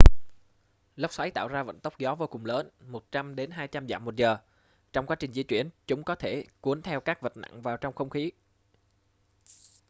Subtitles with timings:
[0.95, 2.69] lốc xoáy tạo ra vận tốc gió vô cùng lớn
[3.11, 4.37] 100-200 dặm/giờ.
[4.93, 7.93] trong quá trình di chuyển chúng có thể cuốn theo các vật nặng vào trong
[7.93, 8.31] không khí